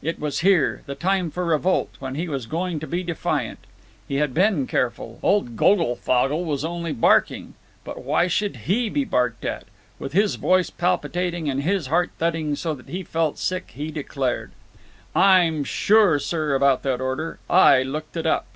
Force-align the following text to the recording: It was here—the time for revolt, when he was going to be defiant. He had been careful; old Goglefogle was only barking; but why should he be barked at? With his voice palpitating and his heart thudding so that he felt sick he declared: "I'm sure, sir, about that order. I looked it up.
It 0.00 0.18
was 0.18 0.38
here—the 0.40 0.94
time 0.94 1.30
for 1.30 1.44
revolt, 1.44 1.96
when 1.98 2.14
he 2.14 2.28
was 2.30 2.46
going 2.46 2.80
to 2.80 2.86
be 2.86 3.02
defiant. 3.02 3.58
He 4.08 4.14
had 4.14 4.32
been 4.32 4.66
careful; 4.66 5.18
old 5.22 5.54
Goglefogle 5.54 6.46
was 6.46 6.64
only 6.64 6.94
barking; 6.94 7.52
but 7.84 8.02
why 8.02 8.26
should 8.26 8.56
he 8.70 8.88
be 8.88 9.04
barked 9.04 9.44
at? 9.44 9.64
With 9.98 10.14
his 10.14 10.36
voice 10.36 10.70
palpitating 10.70 11.50
and 11.50 11.62
his 11.62 11.88
heart 11.88 12.10
thudding 12.16 12.56
so 12.56 12.72
that 12.72 12.88
he 12.88 13.02
felt 13.02 13.36
sick 13.36 13.72
he 13.74 13.90
declared: 13.90 14.52
"I'm 15.14 15.62
sure, 15.62 16.18
sir, 16.18 16.54
about 16.54 16.82
that 16.84 17.02
order. 17.02 17.38
I 17.50 17.82
looked 17.82 18.16
it 18.16 18.24
up. 18.24 18.46